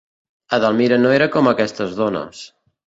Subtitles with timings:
[0.57, 2.45] Edelmira no era com aquestes dones.